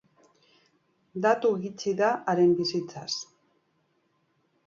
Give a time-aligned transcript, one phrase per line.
[1.25, 3.13] Datu gutxi da haren bizitzaz.